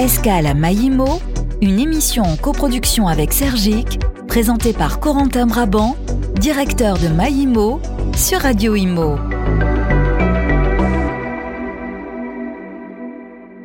Escale 0.00 0.46
à 0.46 0.54
Maïmo, 0.54 1.20
une 1.60 1.78
émission 1.78 2.22
en 2.22 2.34
coproduction 2.38 3.06
avec 3.06 3.34
Sergic, 3.34 3.98
présentée 4.26 4.72
par 4.72 4.98
Corentin 4.98 5.46
Brabant, 5.46 5.94
directeur 6.40 6.96
de 6.98 7.08
Maïmo, 7.08 7.82
sur 8.16 8.38
Radio 8.38 8.76
Imo. 8.76 9.16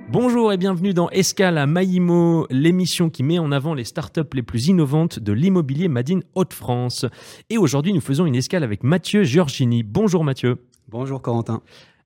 Bonjour 0.09 0.51
et 0.51 0.57
bienvenue 0.57 0.93
dans 0.93 1.09
Escale 1.11 1.57
à 1.57 1.67
Maïmo, 1.67 2.47
l'émission 2.49 3.09
qui 3.09 3.23
met 3.23 3.39
en 3.39 3.53
avant 3.53 3.73
les 3.73 3.85
startups 3.85 4.19
les 4.33 4.43
plus 4.43 4.67
innovantes 4.67 5.19
de 5.19 5.31
l'immobilier 5.31 5.87
Madine 5.87 6.23
Haute-France. 6.35 7.05
Et 7.49 7.57
aujourd'hui, 7.57 7.93
nous 7.93 8.01
faisons 8.01 8.25
une 8.25 8.35
escale 8.35 8.65
avec 8.65 8.83
Mathieu 8.83 9.23
Giorgini. 9.23 9.83
Bonjour 9.83 10.25
Mathieu. 10.25 10.57
Bonjour 10.89 11.21
Corentin. 11.21 11.61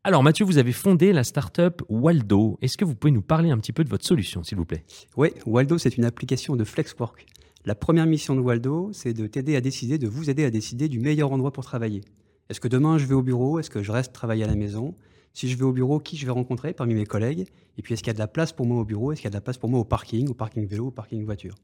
Alors 0.06 0.24
Mathieu, 0.24 0.46
vous 0.46 0.58
avez 0.58 0.72
fondé 0.72 1.12
la 1.12 1.26
startup 1.26 1.82
Waldo. 1.90 2.58
Est-ce 2.62 2.78
que 2.78 2.86
vous 2.86 2.96
pouvez 2.96 3.12
nous 3.12 3.22
parler 3.22 3.50
un 3.50 3.58
petit 3.58 3.74
peu 3.74 3.84
de 3.84 3.90
votre 3.90 4.06
solution, 4.06 4.44
s'il 4.44 4.58
vous 4.58 4.64
plaît? 4.64 4.86
Oui, 5.18 5.32
Waldo, 5.46 5.78
c'est 5.78 5.98
une 5.98 6.06
application 6.06 6.56
de 6.56 6.64
Flexwork. 6.64 7.26
La 7.66 7.76
première 7.76 8.06
mission 8.06 8.34
de 8.34 8.40
Waldo, 8.40 8.92
c'est 8.94 9.12
de 9.12 9.28
t'aider 9.28 9.58
à 9.58 9.62
décider, 9.62 9.98
de 9.98 10.08
vous 10.08 10.30
aider 10.30 10.46
à 10.46 10.52
décider 10.52 10.88
du 10.88 11.02
meilleur 11.02 11.34
endroit 11.34 11.52
pour 11.52 11.66
travailler. 11.66 12.00
Est-ce 12.50 12.62
que 12.62 12.70
demain 12.70 12.98
je 12.98 13.08
vais 13.08 13.14
au 13.14 13.22
bureau? 13.22 13.60
Est-ce 13.60 13.70
que 13.70 13.84
je 13.84 13.92
reste 13.92 14.14
travailler 14.14 14.46
à 14.46 14.48
la 14.48 14.56
maison? 14.56 14.96
Si 15.34 15.50
je 15.50 15.58
vais 15.58 15.66
au 15.66 15.74
bureau, 15.74 16.00
qui 16.00 16.16
je 16.16 16.26
vais 16.26 16.32
rencontrer 16.32 16.72
parmi 16.72 16.94
mes 16.94 17.06
collègues? 17.06 17.46
Et 17.78 17.82
puis 17.82 17.94
est-ce 17.94 18.02
qu'il 18.02 18.10
y 18.10 18.12
a 18.12 18.14
de 18.14 18.20
la 18.20 18.28
place 18.28 18.54
pour 18.54 18.66
moi 18.66 18.80
au 18.80 18.86
bureau? 18.86 19.12
Est-ce 19.12 19.20
qu'il 19.20 19.28
y 19.28 19.28
a 19.28 19.32
de 19.32 19.36
la 19.36 19.42
place 19.42 19.58
pour 19.58 19.70
moi 19.70 19.82
au 19.82 19.86
parking, 19.86 20.30
au 20.30 20.34
parking 20.34 20.66
vélo, 20.66 20.88
au 20.88 20.92
parking 20.92 21.26
voiture? 21.26 21.56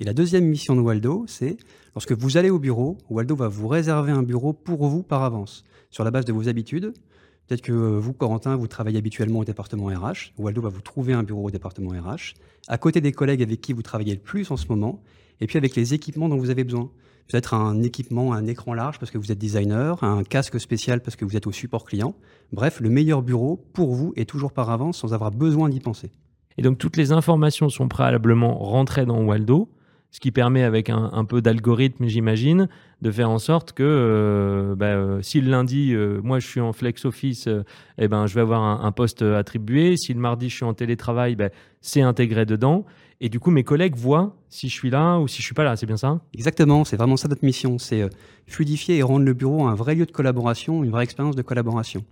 Et 0.00 0.04
la 0.04 0.12
deuxième 0.12 0.44
mission 0.44 0.76
de 0.76 0.82
Waldo, 0.82 1.24
c'est 1.28 1.56
lorsque 1.94 2.12
vous 2.12 2.36
allez 2.36 2.50
au 2.50 2.58
bureau, 2.58 2.98
Waldo 3.08 3.34
va 3.34 3.48
vous 3.48 3.68
réserver 3.68 4.12
un 4.12 4.22
bureau 4.22 4.52
pour 4.52 4.86
vous 4.86 5.02
par 5.02 5.22
avance, 5.22 5.64
sur 5.88 6.04
la 6.04 6.10
base 6.10 6.26
de 6.26 6.32
vos 6.34 6.46
habitudes, 6.46 6.92
Peut-être 7.46 7.62
que 7.62 7.72
euh, 7.72 7.98
vous, 7.98 8.12
Corentin, 8.12 8.56
vous 8.56 8.68
travaillez 8.68 8.98
habituellement 8.98 9.40
au 9.40 9.44
département 9.44 9.86
RH. 9.86 10.32
Waldo 10.38 10.62
va 10.62 10.68
vous 10.70 10.80
trouver 10.80 11.12
un 11.12 11.22
bureau 11.22 11.46
au 11.46 11.50
département 11.50 11.90
RH, 11.90 12.34
à 12.68 12.78
côté 12.78 13.00
des 13.00 13.12
collègues 13.12 13.42
avec 13.42 13.60
qui 13.60 13.72
vous 13.72 13.82
travaillez 13.82 14.14
le 14.14 14.20
plus 14.20 14.50
en 14.50 14.56
ce 14.56 14.66
moment, 14.68 15.02
et 15.40 15.46
puis 15.46 15.58
avec 15.58 15.76
les 15.76 15.94
équipements 15.94 16.28
dont 16.28 16.38
vous 16.38 16.50
avez 16.50 16.64
besoin. 16.64 16.90
Peut-être 17.28 17.54
un 17.54 17.82
équipement, 17.82 18.34
un 18.34 18.46
écran 18.46 18.74
large 18.74 18.98
parce 18.98 19.10
que 19.10 19.18
vous 19.18 19.32
êtes 19.32 19.38
designer, 19.38 20.02
un 20.04 20.24
casque 20.24 20.60
spécial 20.60 21.00
parce 21.00 21.16
que 21.16 21.24
vous 21.24 21.36
êtes 21.36 21.46
au 21.46 21.52
support 21.52 21.84
client. 21.84 22.14
Bref, 22.52 22.80
le 22.80 22.90
meilleur 22.90 23.22
bureau 23.22 23.64
pour 23.72 23.94
vous 23.94 24.12
est 24.16 24.28
toujours 24.28 24.52
par 24.52 24.70
avance 24.70 24.98
sans 24.98 25.14
avoir 25.14 25.30
besoin 25.30 25.70
d'y 25.70 25.80
penser. 25.80 26.12
Et 26.58 26.62
donc 26.62 26.76
toutes 26.76 26.98
les 26.98 27.12
informations 27.12 27.70
sont 27.70 27.88
préalablement 27.88 28.58
rentrées 28.58 29.06
dans 29.06 29.22
Waldo 29.22 29.70
ce 30.14 30.20
qui 30.20 30.30
permet 30.30 30.62
avec 30.62 30.90
un, 30.90 31.24
peu 31.24 31.42
d'algorithme, 31.42 32.06
j'imagine, 32.06 32.68
de 33.02 33.10
faire 33.10 33.30
en 33.30 33.40
sorte 33.40 33.72
que 33.72 33.82
euh, 33.82 34.76
bah, 34.76 34.86
euh, 34.86 35.20
si 35.22 35.40
le 35.40 35.50
lundi, 35.50 35.92
euh, 35.92 36.20
moi 36.22 36.38
je 36.38 36.46
suis 36.46 36.60
en 36.60 36.72
flex 36.72 37.04
office, 37.04 37.48
eh 37.98 38.06
ben, 38.06 38.28
je 38.28 38.34
vais 38.36 38.40
avoir 38.40 38.62
un, 38.62 38.92
poste 38.92 39.22
attribué. 39.22 39.96
Si 39.96 40.14
le 40.14 40.20
mardi, 40.20 40.50
je 40.50 40.54
suis 40.54 40.64
en 40.64 40.72
télétravail, 40.72 41.34
ben, 41.34 41.50
c'est 41.80 42.00
intégré 42.00 42.46
dedans. 42.46 42.84
Et 43.20 43.28
du 43.28 43.40
coup, 43.40 43.50
mes 43.50 43.64
collègues 43.64 43.96
voient 43.96 44.36
si 44.50 44.68
je 44.68 44.74
suis 44.74 44.88
là 44.88 45.18
ou 45.18 45.26
si 45.26 45.38
je 45.42 45.46
suis 45.46 45.54
pas 45.54 45.64
là. 45.64 45.74
C'est 45.74 45.86
bien 45.86 45.96
ça? 45.96 46.20
Exactement, 46.32 46.84
c'est 46.84 46.96
vraiment 46.96 47.16
ça 47.16 47.26
notre 47.26 47.44
mission. 47.44 47.78
C'est 47.78 48.08
fluidifier 48.46 48.98
et 48.98 49.02
rendre 49.02 49.24
le 49.24 49.34
bureau 49.34 49.66
un 49.66 49.74
vrai 49.74 49.96
lieu 49.96 50.06
de 50.06 50.12
collaboration, 50.12 50.84
une 50.84 50.92
vraie 50.92 51.02
expérience 51.02 51.34
de 51.34 51.42
collaboration. 51.42 52.04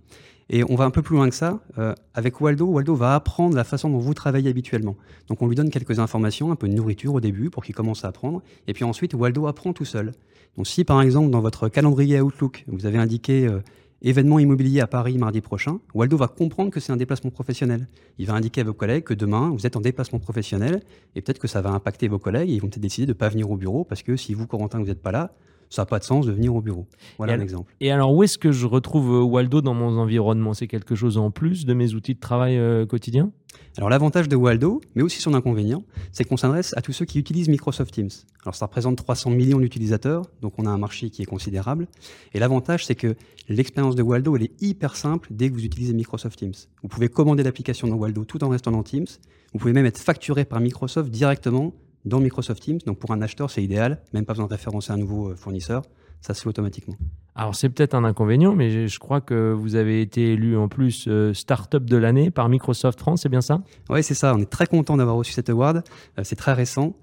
Et 0.49 0.63
on 0.69 0.75
va 0.75 0.85
un 0.85 0.91
peu 0.91 1.01
plus 1.01 1.15
loin 1.15 1.29
que 1.29 1.35
ça. 1.35 1.61
Euh, 1.77 1.93
avec 2.13 2.41
Waldo, 2.41 2.65
Waldo 2.65 2.95
va 2.95 3.15
apprendre 3.15 3.55
la 3.55 3.63
façon 3.63 3.89
dont 3.89 3.99
vous 3.99 4.13
travaillez 4.13 4.49
habituellement. 4.49 4.95
Donc 5.27 5.41
on 5.41 5.47
lui 5.47 5.55
donne 5.55 5.69
quelques 5.69 5.99
informations, 5.99 6.51
un 6.51 6.55
peu 6.55 6.67
de 6.67 6.73
nourriture 6.73 7.13
au 7.13 7.19
début 7.21 7.49
pour 7.49 7.63
qu'il 7.63 7.75
commence 7.75 8.05
à 8.05 8.09
apprendre. 8.09 8.41
Et 8.67 8.73
puis 8.73 8.83
ensuite, 8.83 9.13
Waldo 9.13 9.47
apprend 9.47 9.73
tout 9.73 9.85
seul. 9.85 10.11
Donc 10.57 10.67
si 10.67 10.83
par 10.83 11.01
exemple 11.01 11.29
dans 11.29 11.41
votre 11.41 11.69
calendrier 11.69 12.21
Outlook, 12.21 12.65
vous 12.67 12.85
avez 12.85 12.97
indiqué 12.97 13.47
euh, 13.47 13.61
événement 14.03 14.37
immobilier 14.37 14.81
à 14.81 14.87
Paris 14.87 15.17
mardi 15.17 15.41
prochain, 15.41 15.79
Waldo 15.93 16.17
va 16.17 16.27
comprendre 16.27 16.71
que 16.71 16.79
c'est 16.79 16.91
un 16.91 16.97
déplacement 16.97 17.31
professionnel. 17.31 17.87
Il 18.17 18.27
va 18.27 18.33
indiquer 18.33 18.61
à 18.61 18.63
vos 18.65 18.73
collègues 18.73 19.05
que 19.05 19.13
demain, 19.13 19.49
vous 19.49 19.65
êtes 19.65 19.77
en 19.77 19.81
déplacement 19.81 20.19
professionnel 20.19 20.81
et 21.15 21.21
peut-être 21.21 21.39
que 21.39 21.47
ça 21.47 21.61
va 21.61 21.71
impacter 21.71 22.09
vos 22.09 22.19
collègues 22.19 22.49
et 22.49 22.53
ils 22.53 22.61
vont 22.61 22.67
peut-être 22.67 22.81
décider 22.81 23.07
de 23.07 23.11
ne 23.11 23.17
pas 23.17 23.29
venir 23.29 23.49
au 23.49 23.55
bureau 23.55 23.85
parce 23.85 24.03
que 24.03 24.17
si 24.17 24.33
vous, 24.33 24.45
Corentin, 24.45 24.79
vous 24.79 24.87
n'êtes 24.87 25.01
pas 25.01 25.11
là, 25.11 25.33
ça 25.73 25.81
n'a 25.81 25.85
pas 25.87 25.97
de 25.97 26.03
sens 26.03 26.27
de 26.27 26.31
venir 26.31 26.53
au 26.53 26.61
bureau. 26.61 26.85
Voilà 27.17 27.33
un 27.33 27.39
exemple. 27.39 27.73
Et 27.81 27.89
alors, 27.89 28.13
où 28.13 28.21
est-ce 28.21 28.37
que 28.37 28.51
je 28.51 28.67
retrouve 28.67 29.11
euh, 29.11 29.23
Waldo 29.23 29.59
dans 29.59 29.73
mon 29.73 29.97
environnement? 29.97 30.53
C'est 30.53 30.67
quelque 30.67 30.93
chose 30.93 31.17
en 31.17 31.31
plus 31.31 31.65
de 31.65 31.73
mes 31.73 31.95
outils 31.95 32.13
de 32.13 32.19
travail 32.19 32.59
euh, 32.59 32.85
quotidien? 32.85 33.31
Alors 33.77 33.89
l'avantage 33.89 34.29
de 34.29 34.35
Waldo, 34.35 34.81
mais 34.93 35.01
aussi 35.01 35.19
son 35.19 35.33
inconvénient, 35.33 35.83
c'est 36.11 36.25
qu'on 36.25 36.37
s'adresse 36.37 36.75
à 36.77 36.83
tous 36.83 36.93
ceux 36.93 37.05
qui 37.05 37.17
utilisent 37.17 37.49
Microsoft 37.49 37.91
Teams. 37.91 38.11
Alors 38.43 38.53
ça 38.53 38.67
représente 38.67 38.97
300 38.97 39.31
millions 39.31 39.59
d'utilisateurs, 39.59 40.27
donc 40.41 40.53
on 40.59 40.67
a 40.67 40.69
un 40.69 40.77
marché 40.77 41.09
qui 41.09 41.23
est 41.23 41.25
considérable. 41.25 41.87
Et 42.35 42.39
l'avantage, 42.39 42.85
c'est 42.85 42.93
que 42.93 43.15
l'expérience 43.49 43.95
de 43.95 44.03
Waldo, 44.03 44.35
elle 44.35 44.43
est 44.43 44.61
hyper 44.61 44.95
simple 44.95 45.29
dès 45.31 45.49
que 45.49 45.55
vous 45.55 45.65
utilisez 45.65 45.93
Microsoft 45.93 46.37
Teams. 46.37 46.53
Vous 46.83 46.87
pouvez 46.87 47.09
commander 47.09 47.41
l'application 47.41 47.87
dans 47.87 47.95
Waldo 47.95 48.25
tout 48.25 48.43
en 48.43 48.49
restant 48.49 48.69
dans 48.69 48.83
Teams. 48.83 49.07
Vous 49.53 49.59
pouvez 49.59 49.73
même 49.73 49.87
être 49.87 49.97
facturé 49.97 50.45
par 50.45 50.59
Microsoft 50.59 51.09
directement 51.09 51.73
dans 52.05 52.19
Microsoft 52.19 52.61
Teams. 52.61 52.79
Donc 52.85 52.99
pour 52.99 53.11
un 53.11 53.21
acheteur, 53.21 53.49
c'est 53.49 53.63
idéal, 53.63 54.01
même 54.13 54.25
pas 54.25 54.33
besoin 54.33 54.45
de 54.45 54.51
référencer 54.51 54.91
un 54.91 54.97
nouveau 54.97 55.29
euh, 55.29 55.35
fournisseur, 55.35 55.83
ça 56.21 56.33
se 56.33 56.41
fait 56.41 56.49
automatiquement. 56.49 56.95
Alors 57.35 57.55
c'est 57.55 57.69
peut-être 57.69 57.95
un 57.95 58.03
inconvénient, 58.03 58.53
mais 58.53 58.87
je 58.87 58.99
crois 58.99 59.21
que 59.21 59.51
vous 59.51 59.75
avez 59.75 60.01
été 60.01 60.33
élu 60.33 60.55
en 60.55 60.67
plus 60.67 61.05
euh, 61.07 61.33
Startup 61.33 61.83
de 61.83 61.97
l'année 61.97 62.31
par 62.31 62.47
Microsoft 62.49 62.99
France, 62.99 63.21
c'est 63.23 63.29
bien 63.29 63.41
ça? 63.41 63.61
Oui, 63.89 64.03
c'est 64.03 64.13
ça. 64.13 64.33
On 64.35 64.39
est 64.39 64.49
très 64.49 64.67
content 64.67 64.97
d'avoir 64.97 65.15
reçu 65.15 65.33
cet 65.33 65.49
award. 65.49 65.83
Euh, 66.17 66.23
c'est 66.23 66.35
très 66.35 66.53
récent 66.53 66.95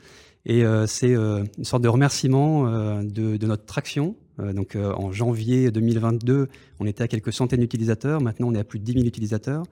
et 0.46 0.64
c'est 0.86 1.12
une 1.12 1.64
sorte 1.64 1.82
de 1.82 1.88
remerciement 1.88 2.64
de, 3.02 3.36
de, 3.36 3.46
notre 3.46 3.66
traction. 3.66 4.16
donc 4.38 4.74
en 4.74 5.12
janvier 5.12 5.70
2022, 5.70 6.48
on 6.78 6.86
était 6.86 7.02
à 7.02 7.08
quelques 7.08 7.30
centaines 7.30 7.60
d'utilisateurs. 7.60 8.22
Maintenant, 8.22 8.48
on 8.48 8.54
est 8.54 8.58
à 8.58 8.64
plus 8.64 8.78
de 8.78 8.84
10 8.84 8.92
000 8.94 9.04
utilisateurs. 9.04 9.64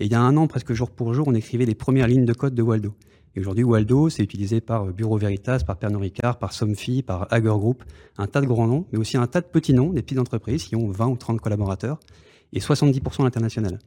Et 0.00 0.06
il 0.06 0.10
y 0.10 0.16
a 0.16 0.20
un 0.20 0.36
an, 0.36 0.48
presque 0.48 0.72
jour 0.72 0.90
pour 0.90 1.14
jour, 1.14 1.28
on 1.28 1.34
écrivait 1.34 1.66
les 1.66 1.76
premières 1.76 2.08
lignes 2.08 2.24
de 2.24 2.32
code 2.32 2.54
de 2.54 2.62
Waldo. 2.62 2.94
Et 3.38 3.40
aujourd'hui, 3.40 3.62
Waldo, 3.62 4.08
c'est 4.08 4.24
utilisé 4.24 4.60
par 4.60 4.86
Bureau 4.86 5.16
Veritas, 5.16 5.60
par 5.64 5.76
Pernod 5.76 6.02
Ricard, 6.02 6.40
par 6.40 6.52
Somfy, 6.52 7.04
par 7.04 7.32
Hager 7.32 7.50
Group, 7.50 7.84
un 8.16 8.26
tas 8.26 8.40
de 8.40 8.46
grands 8.46 8.66
noms, 8.66 8.84
mais 8.90 8.98
aussi 8.98 9.16
un 9.16 9.28
tas 9.28 9.40
de 9.40 9.46
petits 9.46 9.72
noms, 9.72 9.92
des 9.92 10.02
petites 10.02 10.18
entreprises 10.18 10.64
qui 10.64 10.74
ont 10.74 10.88
20 10.88 11.06
ou 11.06 11.16
30 11.16 11.40
collaborateurs, 11.40 12.00
et 12.52 12.58
70% 12.58 13.20
à 13.20 13.22
l'international. 13.22 13.78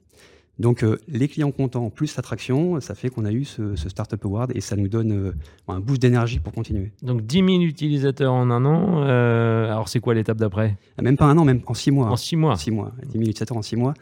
Donc 0.57 0.85
euh, 0.85 0.99
les 1.09 1.27
clients 1.27 1.51
contents 1.51 1.89
plus 1.89 2.15
l'attraction, 2.15 2.79
ça 2.79 2.95
fait 2.95 3.09
qu'on 3.09 3.25
a 3.25 3.31
eu 3.33 3.43
ce, 3.43 3.75
Startup 3.75 4.23
Award 4.23 4.53
et 4.55 4.61
ça 4.61 4.77
nous 4.77 4.87
donne 4.87 5.11
euh, 5.11 5.35
un 5.67 5.81
boost 5.81 6.01
d'énergie 6.01 6.39
pour 6.39 6.53
continuer. 6.53 6.93
Donc 7.01 7.25
10 7.25 7.35
000 7.35 7.49
utilisateurs 7.63 8.31
en 8.31 8.49
un 8.51 8.63
an, 8.63 9.03
euh, 9.03 9.69
alors 9.69 9.89
c'est 9.89 9.99
quoi 9.99 10.13
l'étape 10.13 10.37
d'après? 10.37 10.77
Même 11.01 11.17
pas 11.17 11.25
un 11.25 11.37
an, 11.37 11.43
même 11.43 11.59
en 11.65 11.73
six 11.73 11.91
mois. 11.91 12.07
En 12.07 12.15
six 12.15 12.37
mois. 12.37 12.53
En 12.53 12.55
six 12.55 12.71
mois, 12.71 12.93
10 13.03 13.11
000 13.11 13.21
utilisateurs 13.23 13.57
en 13.57 13.61
six 13.61 13.75
mois. 13.75 13.95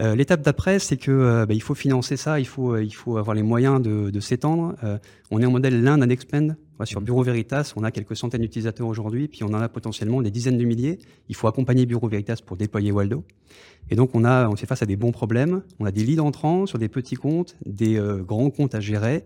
Euh, 0.00 0.14
l'étape 0.14 0.40
d'après, 0.40 0.78
c'est 0.78 0.96
que 0.96 1.10
euh, 1.10 1.46
bah, 1.46 1.54
il 1.54 1.62
faut 1.62 1.74
financer 1.74 2.16
ça, 2.16 2.40
il 2.40 2.46
faut, 2.46 2.74
euh, 2.74 2.82
il 2.82 2.94
faut 2.94 3.18
avoir 3.18 3.34
les 3.34 3.42
moyens 3.42 3.80
de, 3.82 4.20
s'étendre. 4.20 4.74
on 5.30 5.40
est 5.40 5.46
en 5.46 5.50
modèle 5.50 5.82
Learn 5.82 6.02
and 6.02 6.10
Expand. 6.10 6.56
Sur 6.84 7.00
Bureau 7.00 7.22
Veritas, 7.22 7.72
on 7.76 7.84
a 7.84 7.92
quelques 7.92 8.16
centaines 8.16 8.40
d'utilisateurs 8.40 8.88
aujourd'hui, 8.88 9.28
puis 9.28 9.44
on 9.44 9.48
en 9.48 9.60
a 9.60 9.68
potentiellement 9.68 10.20
des 10.20 10.32
dizaines 10.32 10.58
de 10.58 10.64
milliers. 10.64 10.98
Il 11.28 11.36
faut 11.36 11.46
accompagner 11.46 11.86
Bureau 11.86 12.08
Veritas 12.08 12.40
pour 12.44 12.56
déployer 12.56 12.90
Waldo. 12.90 13.22
Et 13.88 13.94
donc, 13.94 14.16
on, 14.16 14.24
a, 14.24 14.48
on 14.48 14.56
fait 14.56 14.66
face 14.66 14.82
à 14.82 14.86
des 14.86 14.96
bons 14.96 15.12
problèmes. 15.12 15.62
On 15.78 15.86
a 15.86 15.92
des 15.92 16.02
leads 16.02 16.20
entrants 16.20 16.66
sur 16.66 16.80
des 16.80 16.88
petits 16.88 17.14
comptes, 17.14 17.56
des 17.66 18.00
grands 18.26 18.50
comptes 18.50 18.74
à 18.74 18.80
gérer. 18.80 19.24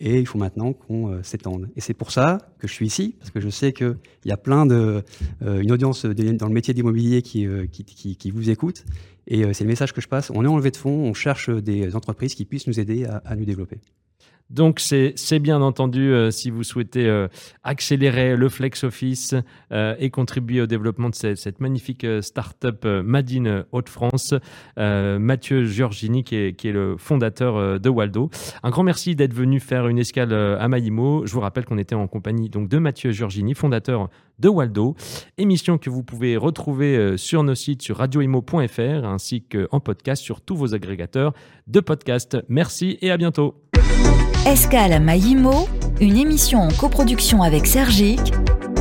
Et 0.00 0.18
il 0.18 0.26
faut 0.26 0.38
maintenant 0.38 0.72
qu'on 0.72 1.22
s'étende. 1.22 1.68
Et 1.76 1.80
c'est 1.80 1.94
pour 1.94 2.10
ça 2.10 2.38
que 2.58 2.66
je 2.66 2.72
suis 2.72 2.86
ici, 2.86 3.14
parce 3.18 3.30
que 3.30 3.40
je 3.40 3.48
sais 3.48 3.72
qu'il 3.72 3.96
y 4.24 4.32
a 4.32 4.36
plein 4.36 4.66
de, 4.66 5.04
une 5.40 5.70
audience 5.70 6.04
dans 6.04 6.48
le 6.48 6.52
métier 6.52 6.74
d'immobilier 6.74 7.22
qui, 7.22 7.46
qui, 7.70 8.16
qui, 8.16 8.30
vous 8.32 8.50
écoute. 8.50 8.84
Et 9.26 9.44
euh, 9.44 9.52
c'est 9.52 9.64
le 9.64 9.68
message 9.68 9.92
que 9.92 10.00
je 10.00 10.08
passe. 10.08 10.30
On 10.30 10.44
est 10.44 10.48
en 10.48 10.56
levée 10.56 10.70
de 10.70 10.76
fonds, 10.76 10.90
on 10.90 11.14
cherche 11.14 11.48
des 11.48 11.96
entreprises 11.96 12.34
qui 12.34 12.44
puissent 12.44 12.66
nous 12.66 12.80
aider 12.80 13.04
à, 13.04 13.36
nous 13.36 13.44
développer. 13.44 13.80
Donc 14.50 14.80
c'est 14.80 15.38
bien 15.38 15.60
entendu 15.62 16.12
euh, 16.12 16.30
si 16.30 16.50
vous 16.50 16.62
souhaitez 16.62 17.06
euh, 17.06 17.28
accélérer 17.62 18.36
le 18.36 18.48
flex 18.48 18.84
office 18.84 19.34
et 19.98 20.10
contribuer 20.10 20.60
au 20.60 20.66
développement 20.66 21.08
de 21.08 21.14
cette, 21.14 21.60
magnifique 21.60 22.06
start-up 22.20 22.84
Madine 22.84 23.64
Haute-France, 23.72 24.34
Mathieu 24.76 25.64
Giorgini 25.64 26.22
qui 26.22 26.36
est, 26.36 26.64
le 26.64 26.96
fondateur 26.96 27.80
de 27.80 27.88
Waldo. 27.88 28.30
Un 28.62 28.70
grand 28.70 28.84
merci 28.84 29.16
d'être 29.16 29.34
venu 29.34 29.58
faire 29.58 29.88
une 29.88 29.98
escale 29.98 30.32
à 30.32 30.68
Maïmo. 30.68 31.26
Je 31.26 31.32
vous 31.32 31.40
rappelle 31.40 31.64
qu'on 31.64 31.78
était 31.78 31.94
en 31.94 32.06
compagnie 32.06 32.50
donc 32.50 32.68
de 32.68 32.78
Mathieu 32.78 33.10
Giorgini, 33.10 33.54
fondateur 33.54 34.10
de 34.38 34.48
Waldo. 34.48 34.94
Émission 35.38 35.78
que 35.78 35.90
vous 35.90 36.02
pouvez 36.02 36.36
retrouver 36.36 36.96
euh, 36.96 37.16
sur 37.16 37.42
nos 37.42 37.54
sites 37.54 37.82
sur 37.82 37.98
radioimo.fr 37.98 39.04
ainsi 39.04 39.42
qu'en 39.42 39.80
podcast 39.80 40.22
sur 40.22 40.40
tous 40.40 40.56
vos 40.56 40.74
agrégateurs 40.74 41.32
de 41.66 41.80
podcasts. 41.80 42.38
Merci 42.48 42.98
et 43.00 43.10
à 43.10 43.16
bientôt. 43.16 43.54
Escale 44.46 44.92
à 44.92 45.00
Maïmo, 45.00 45.68
une 46.00 46.18
émission 46.18 46.60
en 46.60 46.68
coproduction 46.68 47.42
avec 47.42 47.66
Sergic, 47.66 48.20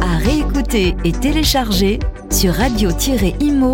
à 0.02 0.18
réécouter 0.18 0.94
et 1.06 1.14
télécharger 1.14 2.00
sur 2.30 2.54
radio-imo.fr. 2.54 3.74